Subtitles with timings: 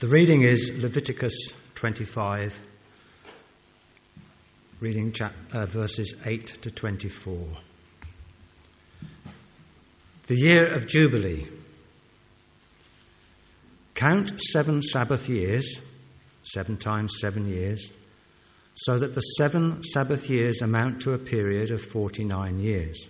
[0.00, 2.58] The reading is Leviticus 25,
[4.80, 7.46] reading chap- uh, verses 8 to 24.
[10.26, 11.46] The year of Jubilee.
[13.94, 15.78] Count seven Sabbath years,
[16.44, 17.92] seven times seven years,
[18.74, 23.06] so that the seven Sabbath years amount to a period of 49 years.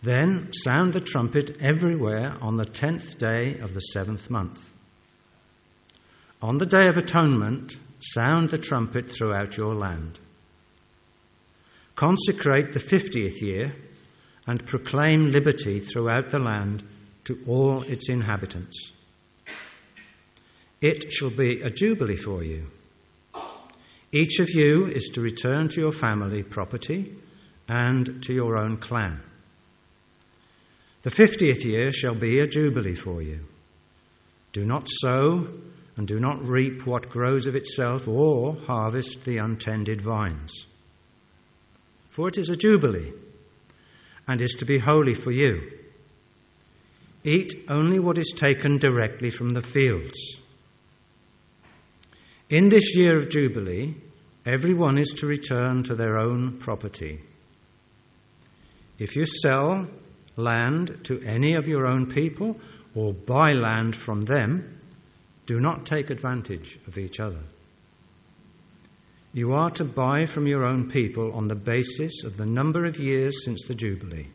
[0.00, 4.68] Then sound the trumpet everywhere on the tenth day of the seventh month.
[6.42, 10.18] On the day of atonement, sound the trumpet throughout your land.
[11.94, 13.72] Consecrate the fiftieth year
[14.48, 16.82] and proclaim liberty throughout the land
[17.24, 18.92] to all its inhabitants.
[20.80, 22.66] It shall be a jubilee for you.
[24.10, 27.14] Each of you is to return to your family property
[27.68, 29.20] and to your own clan.
[31.02, 33.42] The fiftieth year shall be a jubilee for you.
[34.52, 35.46] Do not sow
[35.96, 40.66] and do not reap what grows of itself, or harvest the untended vines.
[42.10, 43.12] For it is a jubilee,
[44.26, 45.70] and is to be holy for you.
[47.24, 50.40] Eat only what is taken directly from the fields.
[52.50, 53.94] In this year of Jubilee,
[54.44, 57.20] everyone is to return to their own property.
[58.98, 59.86] If you sell
[60.36, 62.60] land to any of your own people
[62.94, 64.78] or buy land from them,
[65.46, 67.40] do not take advantage of each other.
[69.32, 73.00] You are to buy from your own people on the basis of the number of
[73.00, 74.28] years since the Jubilee,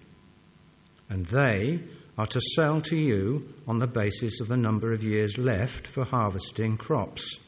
[1.09, 1.79] and they
[2.17, 6.03] are to sell to you on the basis of the number of years left for
[6.03, 7.39] harvesting crops.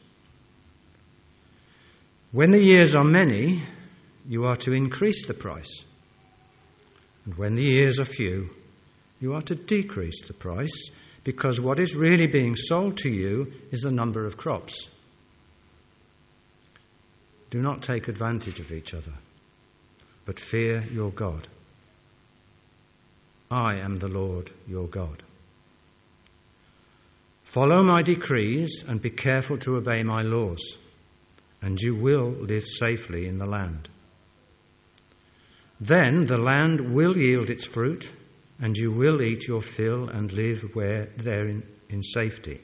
[2.31, 3.63] When the years are many,
[4.27, 5.83] you are to increase the price,
[7.25, 8.51] and when the years are few,
[9.19, 10.91] you are to decrease the price
[11.23, 14.87] because what is really being sold to you is the number of crops.
[17.49, 19.13] Do not take advantage of each other,
[20.25, 21.47] but fear your God.
[23.51, 25.23] I am the Lord your God.
[27.43, 30.77] Follow my decrees and be careful to obey my laws,
[31.63, 33.89] and you will live safely in the land.
[35.81, 38.11] Then the land will yield its fruit
[38.61, 42.61] and you will eat your fill and live where there in, in safety.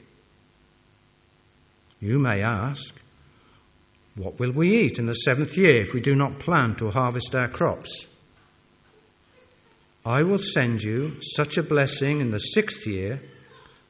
[2.00, 2.94] You may ask,
[4.14, 7.34] What will we eat in the seventh year if we do not plant or harvest
[7.34, 8.06] our crops?
[10.04, 13.20] I will send you such a blessing in the sixth year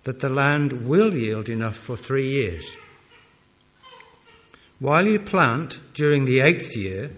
[0.05, 2.75] that the land will yield enough for three years.
[4.79, 7.11] While you plant during the eighth year,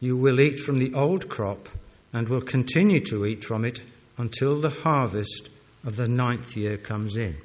[0.00, 1.68] you will eat from the old crop
[2.12, 3.80] and will continue to eat from it
[4.18, 5.48] until the harvest
[5.84, 7.36] of the ninth year comes in.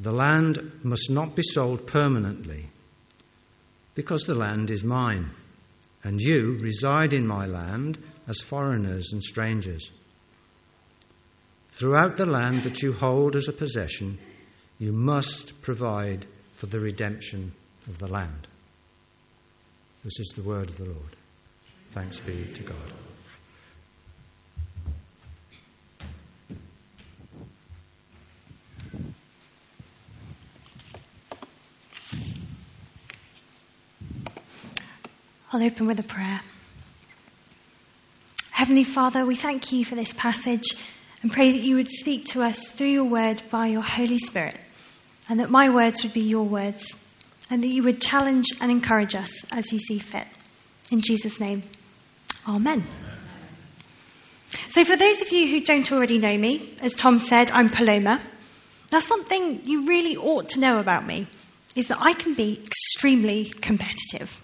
[0.00, 2.66] The land must not be sold permanently
[3.94, 5.30] because the land is mine,
[6.04, 7.98] and you reside in my land
[8.28, 9.90] as foreigners and strangers.
[11.72, 14.18] Throughout the land that you hold as a possession,
[14.78, 17.52] you must provide for the redemption
[17.88, 18.46] of the land.
[20.04, 21.16] This is the word of the Lord.
[21.90, 23.07] Thanks be to God.
[35.58, 36.40] I'll open with a prayer.
[38.52, 40.62] Heavenly Father, we thank you for this passage
[41.20, 44.56] and pray that you would speak to us through your word by your Holy Spirit,
[45.28, 46.94] and that my words would be your words,
[47.50, 50.28] and that you would challenge and encourage us as you see fit.
[50.92, 51.64] In Jesus' name,
[52.46, 52.86] Amen.
[54.68, 58.22] So, for those of you who don't already know me, as Tom said, I'm Paloma.
[58.92, 61.26] Now, something you really ought to know about me
[61.74, 64.40] is that I can be extremely competitive.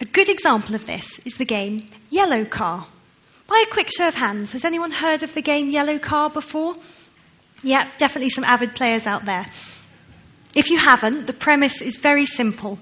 [0.00, 2.86] A good example of this is the game Yellow Car.
[3.48, 6.76] By a quick show of hands, has anyone heard of the game Yellow Car before?
[7.64, 9.46] Yep, definitely some avid players out there.
[10.54, 12.78] If you haven't, the premise is very simple.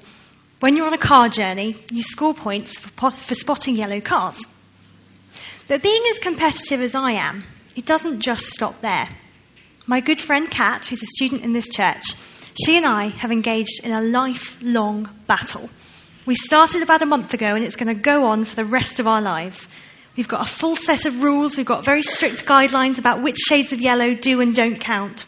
[0.61, 4.45] When you're on a car journey, you score points for, for spotting yellow cars.
[5.69, 7.43] But being as competitive as I am,
[7.75, 9.09] it doesn't just stop there.
[9.87, 12.13] My good friend Kat, who's a student in this church,
[12.63, 15.71] she and I have engaged in a lifelong battle
[16.27, 18.99] we started about a month ago and it's going to go on for the rest
[19.01, 19.69] of our lives.
[20.17, 23.73] We've got a full set of rules, we've got very strict guidelines about which shades
[23.73, 25.25] of yellow do and don't count.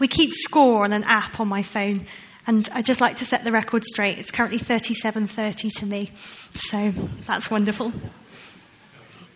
[0.00, 2.06] We keep score on an app on my phone,
[2.46, 4.18] and I'd just like to set the record straight.
[4.18, 6.10] It's currently 37.30 to me,
[6.54, 6.92] so
[7.26, 7.92] that's wonderful.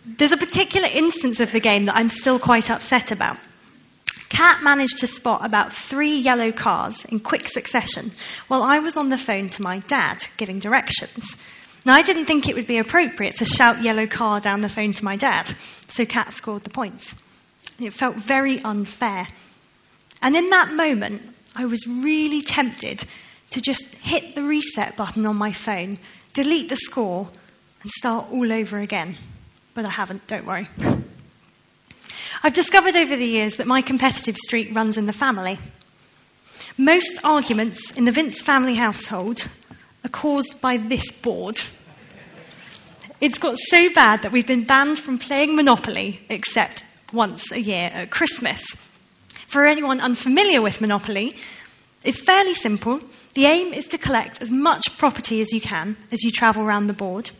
[0.05, 3.39] There's a particular instance of the game that I'm still quite upset about.
[4.29, 8.11] Kat managed to spot about three yellow cars in quick succession
[8.47, 11.35] while I was on the phone to my dad giving directions.
[11.85, 14.93] Now, I didn't think it would be appropriate to shout yellow car down the phone
[14.93, 15.53] to my dad,
[15.89, 17.13] so Kat scored the points.
[17.79, 19.27] It felt very unfair.
[20.21, 21.23] And in that moment,
[21.55, 23.03] I was really tempted
[23.51, 25.97] to just hit the reset button on my phone,
[26.33, 27.27] delete the score,
[27.81, 29.17] and start all over again.
[29.73, 30.67] But I haven't, don't worry.
[32.45, 35.57] I've discovered over the years that my competitive streak runs in the family.
[36.77, 39.47] Most arguments in the Vince family household
[40.03, 41.61] are caused by this board.
[43.21, 47.85] It's got so bad that we've been banned from playing Monopoly except once a year
[47.85, 48.75] at Christmas.
[49.47, 51.37] For anyone unfamiliar with Monopoly,
[52.03, 52.99] it's fairly simple.
[53.35, 56.87] The aim is to collect as much property as you can as you travel around
[56.87, 57.31] the board.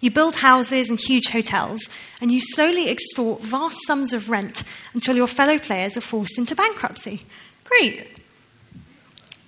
[0.00, 1.88] You build houses and huge hotels,
[2.20, 4.62] and you slowly extort vast sums of rent
[4.94, 7.20] until your fellow players are forced into bankruptcy.
[7.64, 8.08] Great.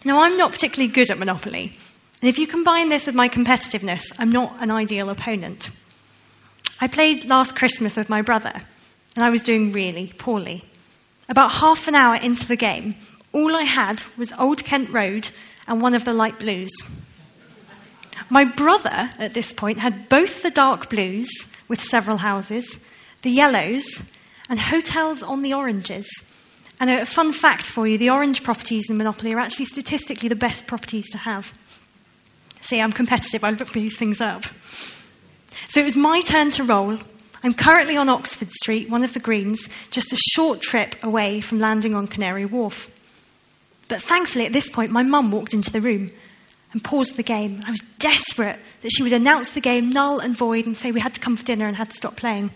[0.04, 1.76] Now, I'm not particularly good at Monopoly,
[2.20, 5.70] and if you combine this with my competitiveness, I'm not an ideal opponent.
[6.80, 10.64] I played last Christmas with my brother, and I was doing really poorly.
[11.28, 12.96] About half an hour into the game,
[13.32, 15.30] all I had was Old Kent Road
[15.66, 16.72] and one of the light blues.
[18.32, 21.28] My brother, at this point, had both the dark blues,
[21.68, 22.78] with several houses,
[23.20, 24.00] the yellows,
[24.48, 26.22] and hotels on the oranges.
[26.80, 30.34] And a fun fact for you the orange properties in Monopoly are actually statistically the
[30.34, 31.52] best properties to have.
[32.62, 34.44] See, I'm competitive, I look these things up.
[35.68, 36.96] So it was my turn to roll.
[37.44, 41.60] I'm currently on Oxford Street, one of the greens, just a short trip away from
[41.60, 42.88] landing on Canary Wharf.
[43.88, 46.12] But thankfully, at this point, my mum walked into the room
[46.72, 47.62] and paused the game.
[47.64, 51.00] I was desperate that she would announce the game null and void and say we
[51.00, 52.50] had to come for dinner and had to stop playing.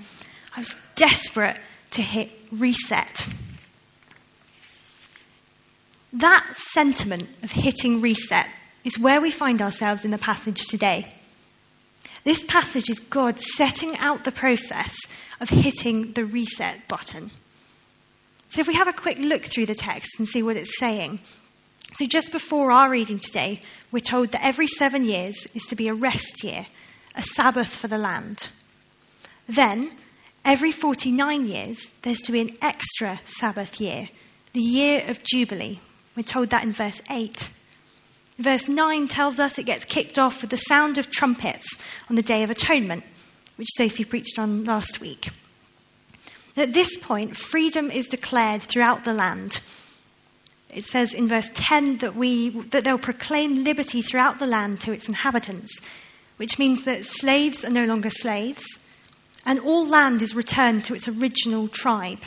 [0.55, 1.59] I was desperate
[1.93, 3.27] to hit reset.
[6.15, 8.49] That sentiment of hitting reset
[8.85, 11.13] is where we find ourselves in the passage today.
[12.25, 14.97] This passage is God setting out the process
[15.41, 17.31] of hitting the reset button.
[18.49, 21.21] So, if we have a quick look through the text and see what it's saying.
[21.95, 25.89] So, just before our reading today, we're told that every seven years is to be
[25.89, 26.67] a rest year,
[27.15, 28.49] a Sabbath for the land.
[29.49, 29.91] Then,
[30.45, 34.09] every 49 years, there's to be an extra Sabbath year,
[34.53, 35.81] the year of Jubilee.
[36.17, 37.51] We're told that in verse 8.
[38.39, 41.79] Verse 9 tells us it gets kicked off with the sound of trumpets
[42.11, 43.05] on the Day of Atonement,
[43.57, 45.29] which Sophie preached on last week.
[46.57, 49.61] At this point, freedom is declared throughout the land.
[50.77, 54.93] It says in verse 10 that, we, that they'll proclaim liberty throughout the land to
[54.93, 55.81] its inhabitants,
[56.37, 58.79] which means that slaves are no longer slaves,
[59.47, 62.21] and all land is returned to its original tribe.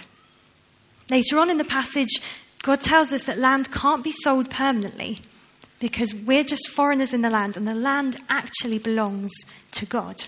[1.12, 2.22] Later on in the passage,
[2.64, 5.22] God tells us that land can't be sold permanently
[5.80, 9.32] because we're just foreigners in the land, and the land actually belongs
[9.74, 10.24] to God.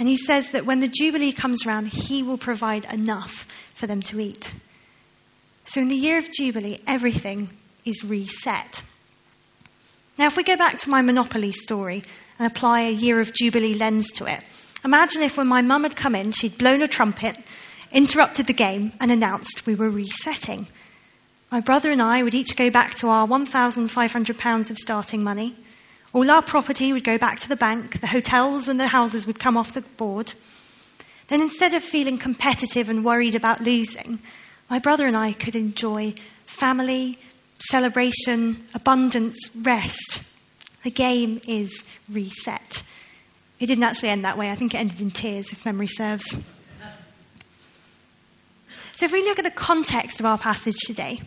[0.00, 4.02] And he says that when the Jubilee comes around, he will provide enough for them
[4.02, 4.52] to eat.
[5.70, 7.48] So in the year of Jubilee, everything
[7.84, 8.82] is reset.
[10.18, 12.02] Now, if we go back to my Monopoly story
[12.40, 14.42] and apply a year of Jubilee lens to it,
[14.84, 17.38] imagine if when my mum had come in, she'd blown a trumpet,
[17.92, 20.66] interrupted the game, and announced we were resetting.
[21.52, 25.56] My brother and I would each go back to our £1,500 of starting money.
[26.12, 29.38] All our property would go back to the bank, the hotels and the houses would
[29.38, 30.32] come off the board.
[31.28, 34.18] Then instead of feeling competitive and worried about losing,
[34.70, 36.14] my brother and I could enjoy
[36.46, 37.18] family,
[37.58, 40.22] celebration, abundance, rest.
[40.84, 42.82] The game is reset.
[43.58, 44.48] It didn't actually end that way.
[44.48, 46.34] I think it ended in tears, if memory serves.
[48.92, 51.20] So, if we look at the context of our passage today,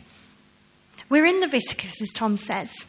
[1.09, 2.85] we're in Leviticus, as Tom says.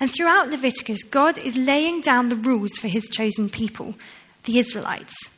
[0.00, 3.94] And throughout Leviticus, God is laying down the rules for his chosen people,
[4.44, 5.30] the Israelites.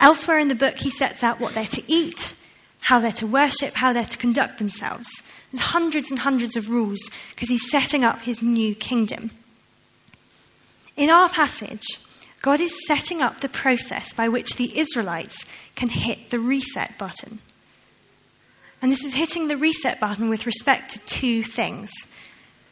[0.00, 2.34] Elsewhere in the book, he sets out what they're to eat,
[2.80, 5.08] how they're to worship, how they're to conduct themselves.
[5.50, 9.30] There's hundreds and hundreds of rules because he's setting up his new kingdom.
[10.96, 11.86] In our passage,
[12.42, 17.40] God is setting up the process by which the Israelites can hit the reset button.
[18.80, 21.90] And this is hitting the reset button with respect to two things.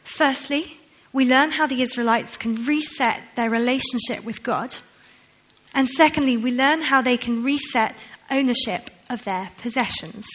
[0.03, 0.77] Firstly,
[1.11, 4.75] we learn how the Israelites can reset their relationship with God.
[5.73, 7.97] And secondly, we learn how they can reset
[8.31, 10.27] ownership of their possessions.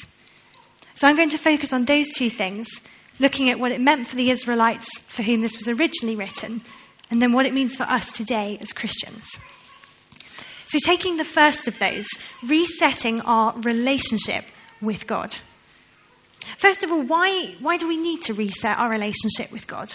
[0.94, 2.80] So I'm going to focus on those two things,
[3.18, 6.62] looking at what it meant for the Israelites for whom this was originally written,
[7.10, 9.38] and then what it means for us today as Christians.
[10.66, 12.06] So, taking the first of those,
[12.44, 14.44] resetting our relationship
[14.80, 15.36] with God.
[16.58, 19.92] First of all, why, why do we need to reset our relationship with God?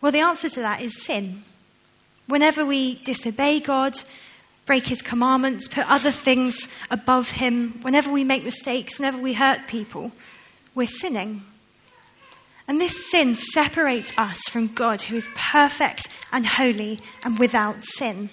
[0.00, 1.42] Well, the answer to that is sin.
[2.28, 3.94] Whenever we disobey God,
[4.66, 9.68] break his commandments, put other things above him, whenever we make mistakes, whenever we hurt
[9.68, 10.10] people,
[10.74, 11.42] we're sinning.
[12.68, 18.28] And this sin separates us from God, who is perfect and holy and without sin.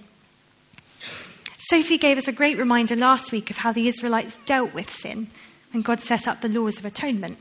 [1.59, 5.27] Sophie gave us a great reminder last week of how the Israelites dealt with sin
[5.71, 7.37] and God set up the laws of atonement.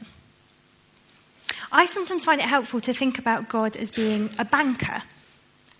[1.73, 5.03] I sometimes find it helpful to think about God as being a banker.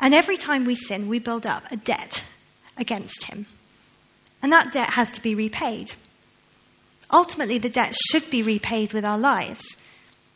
[0.01, 2.25] And every time we sin, we build up a debt
[2.77, 3.47] against him.
[4.43, 5.93] And that debt has to be repaid.
[7.13, 9.77] Ultimately, the debt should be repaid with our lives,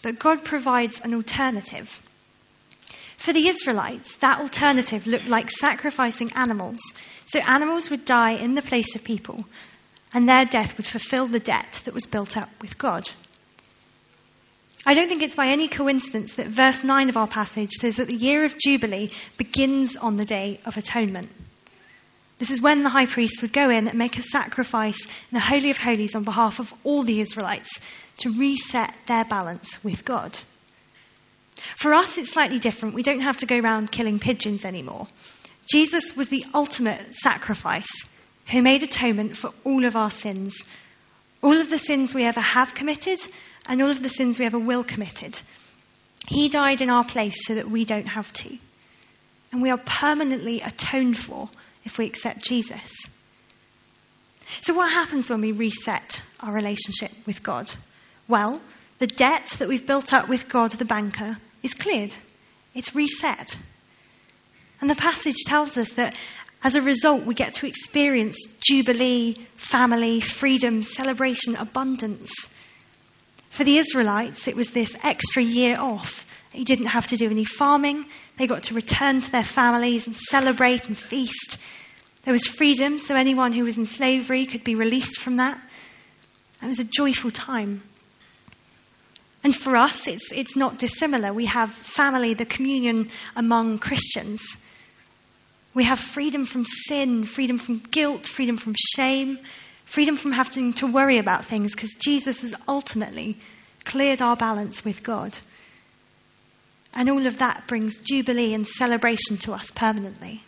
[0.03, 2.03] but God provides an alternative.
[3.17, 6.79] For the Israelites, that alternative looked like sacrificing animals.
[7.25, 9.45] So animals would die in the place of people,
[10.13, 13.11] and their death would fulfill the debt that was built up with God.
[14.87, 18.07] I don't think it's by any coincidence that verse 9 of our passage says that
[18.07, 21.29] the year of Jubilee begins on the Day of Atonement.
[22.39, 25.41] This is when the high priest would go in and make a sacrifice in the
[25.41, 27.81] Holy of Holies on behalf of all the Israelites
[28.19, 30.39] to reset their balance with God.
[31.77, 32.95] For us, it's slightly different.
[32.95, 35.07] We don't have to go around killing pigeons anymore.
[35.71, 37.89] Jesus was the ultimate sacrifice
[38.51, 40.63] who made atonement for all of our sins.
[41.43, 43.19] All of the sins we ever have committed
[43.67, 45.41] and all of the sins we ever will committed.
[46.29, 48.59] He died in our place so that we don't have to.
[49.53, 51.49] And we are permanently atoned for
[51.87, 53.07] if we accept Jesus.
[54.61, 57.73] So, what happens when we reset our relationship with God?
[58.29, 58.61] Well,
[58.99, 62.15] the debt that we've built up with God, the banker, is cleared,
[62.75, 63.57] it's reset.
[64.81, 66.15] And the passage tells us that
[66.63, 72.33] as a result, we get to experience jubilee, family, freedom, celebration, abundance.
[73.51, 76.27] For the Israelites, it was this extra year off.
[76.53, 78.07] They didn't have to do any farming.
[78.39, 81.59] They got to return to their families and celebrate and feast.
[82.27, 85.61] There was freedom, so anyone who was in slavery could be released from that.
[86.61, 87.85] It was a joyful time.
[89.45, 91.33] And for us, it's, it's not dissimilar.
[91.33, 94.57] We have family, the communion among Christians.
[95.73, 99.39] We have freedom from sin, freedom from guilt, freedom from shame,
[99.85, 103.39] freedom from having to worry about things because Jesus has ultimately
[103.85, 105.39] cleared our balance with God.
[106.93, 110.43] And all of that brings jubilee and celebration to us permanently.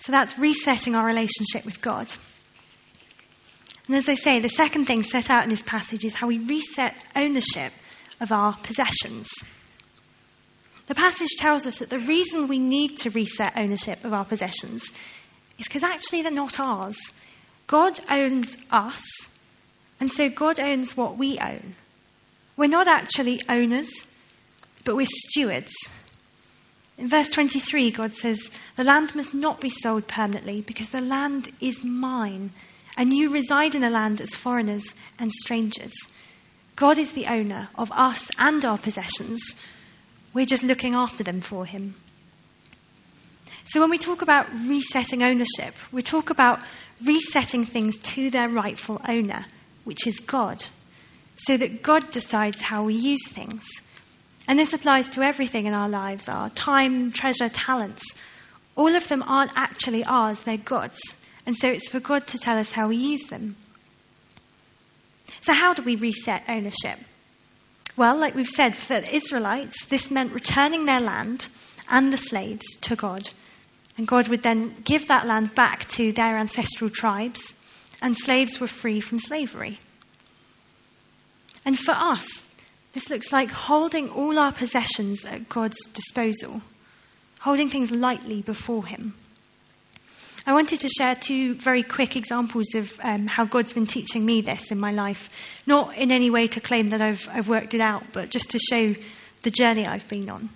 [0.00, 2.12] So that's resetting our relationship with God.
[3.86, 6.38] And as I say, the second thing set out in this passage is how we
[6.38, 7.72] reset ownership
[8.20, 9.30] of our possessions.
[10.86, 14.90] The passage tells us that the reason we need to reset ownership of our possessions
[15.58, 16.98] is because actually they're not ours.
[17.66, 19.28] God owns us,
[20.00, 21.74] and so God owns what we own.
[22.56, 24.04] We're not actually owners,
[24.84, 25.72] but we're stewards.
[26.96, 31.48] In verse 23, God says, The land must not be sold permanently because the land
[31.60, 32.50] is mine,
[32.96, 35.94] and you reside in the land as foreigners and strangers.
[36.76, 39.54] God is the owner of us and our possessions.
[40.32, 41.94] We're just looking after them for Him.
[43.66, 46.60] So, when we talk about resetting ownership, we talk about
[47.04, 49.46] resetting things to their rightful owner,
[49.84, 50.64] which is God,
[51.36, 53.64] so that God decides how we use things.
[54.46, 58.04] And this applies to everything in our lives our time, treasure, talents.
[58.76, 61.00] All of them aren't actually ours, they're God's.
[61.46, 63.56] And so it's for God to tell us how we use them.
[65.42, 66.98] So, how do we reset ownership?
[67.96, 71.46] Well, like we've said, for the Israelites, this meant returning their land
[71.88, 73.28] and the slaves to God.
[73.96, 77.54] And God would then give that land back to their ancestral tribes,
[78.02, 79.78] and slaves were free from slavery.
[81.64, 82.46] And for us,
[82.94, 86.62] this looks like holding all our possessions at God's disposal,
[87.40, 89.14] holding things lightly before Him.
[90.46, 94.42] I wanted to share two very quick examples of um, how God's been teaching me
[94.42, 95.28] this in my life.
[95.66, 98.58] Not in any way to claim that I've, I've worked it out, but just to
[98.58, 98.94] show
[99.42, 100.48] the journey I've been on.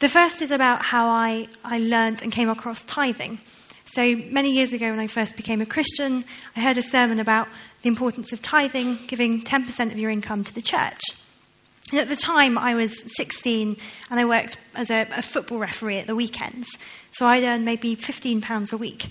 [0.00, 3.38] The first is about how I, I learned and came across tithing.
[3.84, 6.24] So, many years ago, when I first became a Christian,
[6.56, 7.48] I heard a sermon about
[7.82, 11.00] the importance of tithing, giving 10% of your income to the church.
[11.92, 13.76] And at the time, I was 16
[14.10, 16.68] and I worked as a, a football referee at the weekends.
[17.12, 19.06] So I'd earn maybe £15 a week.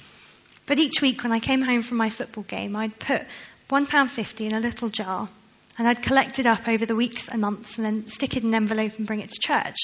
[0.66, 3.22] But each week, when I came home from my football game, I'd put
[3.70, 5.30] £1.50 in a little jar
[5.78, 8.50] and I'd collect it up over the weeks and months and then stick it in
[8.50, 9.78] an envelope and bring it to church.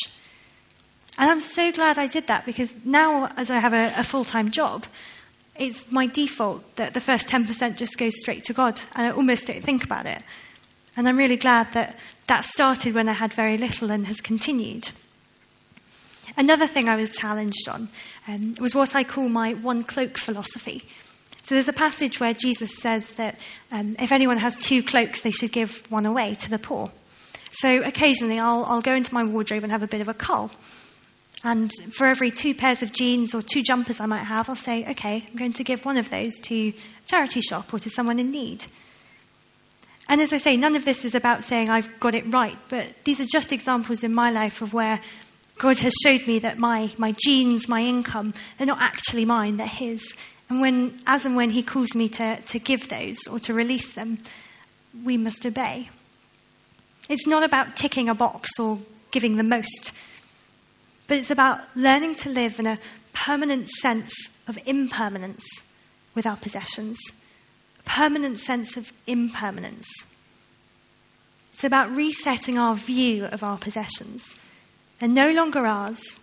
[1.17, 4.23] And I'm so glad I did that because now, as I have a, a full
[4.23, 4.85] time job,
[5.55, 8.81] it's my default that the first 10% just goes straight to God.
[8.95, 10.21] And I almost don't think about it.
[10.95, 14.89] And I'm really glad that that started when I had very little and has continued.
[16.37, 17.89] Another thing I was challenged on
[18.27, 20.83] um, was what I call my one cloak philosophy.
[21.43, 23.39] So there's a passage where Jesus says that
[23.71, 26.91] um, if anyone has two cloaks, they should give one away to the poor.
[27.51, 30.51] So occasionally I'll, I'll go into my wardrobe and have a bit of a cull.
[31.43, 34.85] And for every two pairs of jeans or two jumpers I might have, I'll say,
[34.91, 36.73] okay, I'm going to give one of those to a
[37.07, 38.65] charity shop or to someone in need.
[40.11, 42.85] And as I say, none of this is about saying I've got it right, but
[43.05, 44.99] these are just examples in my life of where
[45.57, 49.67] God has showed me that my, my jeans, my income, they're not actually mine, they're
[49.67, 50.13] His.
[50.49, 53.93] And when, as and when He calls me to, to give those or to release
[53.93, 54.17] them,
[55.01, 55.87] we must obey.
[57.07, 58.79] It's not about ticking a box or
[59.11, 59.93] giving the most,
[61.07, 62.79] but it's about learning to live in a
[63.13, 65.63] permanent sense of impermanence
[66.15, 66.99] with our possessions,
[67.85, 69.87] permanent sense of impermanence.
[71.53, 74.35] It's about resetting our view of our possessions.
[74.99, 76.17] They're no longer ours,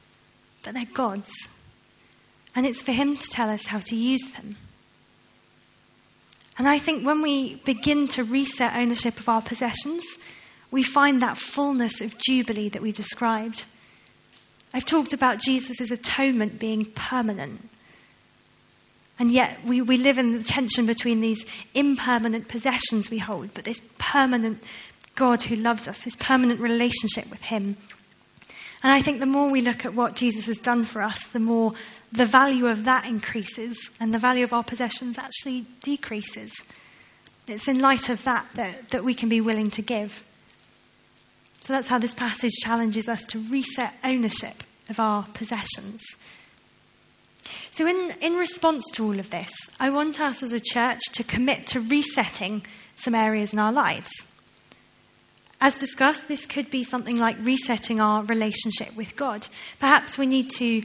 [0.63, 1.49] but they're God's
[2.59, 4.57] and it's for Him to tell us how to use them.
[6.59, 10.19] And I think when we begin to reset ownership of our possessions,
[10.73, 13.65] we find that fullness of jubilee that we described.
[14.75, 17.61] I've talked about Jesus' atonement being permanent.
[19.19, 21.45] And yet we, we live in the tension between these
[21.75, 24.63] impermanent possessions we hold, but this permanent
[25.17, 27.77] God who loves us, this permanent relationship with Him.
[28.83, 31.41] And I think the more we look at what Jesus has done for us, the
[31.41, 31.73] more
[32.13, 36.55] the value of that increases and the value of our possessions actually decreases.
[37.49, 40.23] It's in light of that, that that we can be willing to give.
[41.63, 46.05] So that's how this passage challenges us to reset ownership of our possessions.
[47.71, 51.25] So, in, in response to all of this, I want us as a church to
[51.25, 52.65] commit to resetting
[52.97, 54.11] some areas in our lives.
[55.61, 59.47] As discussed, this could be something like resetting our relationship with God.
[59.81, 60.83] Perhaps we need to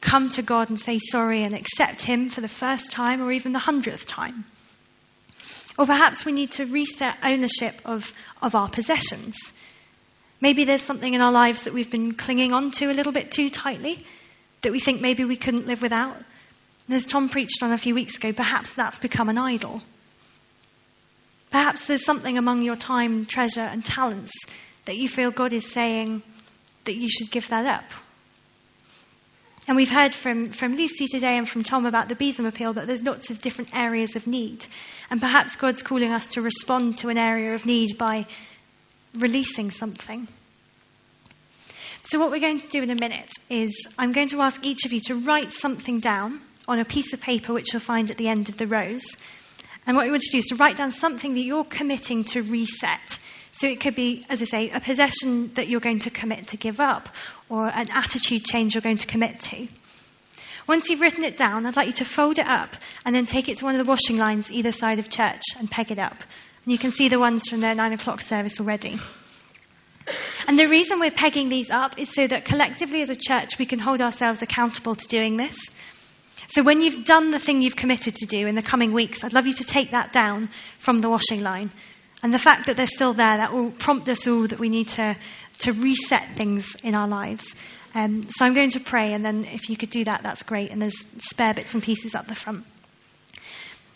[0.00, 3.52] come to God and say sorry and accept Him for the first time or even
[3.52, 4.44] the hundredth time.
[5.78, 9.36] Or perhaps we need to reset ownership of, of our possessions.
[10.40, 13.30] Maybe there's something in our lives that we've been clinging on to a little bit
[13.30, 14.04] too tightly
[14.64, 16.16] that we think maybe we couldn't live without.
[16.16, 19.80] And as Tom preached on a few weeks ago, perhaps that's become an idol.
[21.50, 24.32] Perhaps there's something among your time, treasure, and talents
[24.84, 26.22] that you feel God is saying
[26.84, 27.84] that you should give that up
[29.66, 32.86] and we've heard from, from Lucy today and from Tom about the Besom appeal that
[32.86, 34.66] there's lots of different areas of need.
[35.10, 38.26] And perhaps God's calling us to respond to an area of need by
[39.14, 40.28] releasing something.
[42.06, 44.84] So, what we're going to do in a minute is I'm going to ask each
[44.84, 46.38] of you to write something down
[46.68, 49.06] on a piece of paper, which you'll find at the end of the rows.
[49.86, 52.42] And what we want to do is to write down something that you're committing to
[52.42, 53.18] reset.
[53.52, 56.58] So it could be, as I say, a possession that you're going to commit to
[56.58, 57.08] give up,
[57.48, 59.66] or an attitude change you're going to commit to.
[60.68, 63.48] Once you've written it down, I'd like you to fold it up and then take
[63.48, 66.18] it to one of the washing lines either side of church and peg it up.
[66.64, 68.98] And you can see the ones from the nine o'clock service already.
[70.46, 73.66] And the reason we're pegging these up is so that collectively as a church we
[73.66, 75.56] can hold ourselves accountable to doing this.
[76.48, 79.32] So when you've done the thing you've committed to do in the coming weeks, I'd
[79.32, 81.70] love you to take that down from the washing line.
[82.22, 84.88] And the fact that they're still there, that will prompt us all that we need
[84.88, 85.14] to,
[85.60, 87.54] to reset things in our lives.
[87.94, 90.70] Um, so I'm going to pray, and then if you could do that, that's great.
[90.70, 92.64] And there's spare bits and pieces up the front.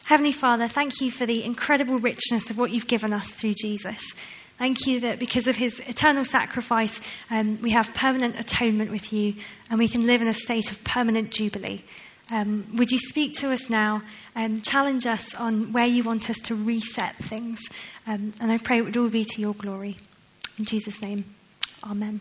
[0.05, 4.15] Heavenly Father, thank you for the incredible richness of what you've given us through Jesus.
[4.59, 9.35] Thank you that because of his eternal sacrifice, um, we have permanent atonement with you,
[9.71, 11.85] and we can live in a state of permanent jubilee.
[12.31, 14.03] Um, would you speak to us now
[14.35, 17.61] and challenge us on where you want us to reset things?
[18.07, 19.97] Um, and I pray it would all be to your glory.
[20.59, 21.25] In Jesus' name,
[21.85, 22.21] amen.